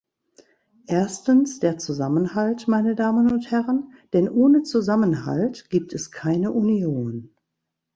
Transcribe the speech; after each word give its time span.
Erstens 0.87 1.59
der 1.59 1.77
Zusammenhalt, 1.77 2.67
meine 2.67 2.95
Damen 2.95 3.31
und 3.31 3.51
Herren, 3.51 3.93
denn 4.13 4.29
ohne 4.29 4.63
Zusammenhalt 4.63 5.69
gibt 5.69 5.93
es 5.93 6.09
keine 6.09 6.51
Union. 6.53 7.35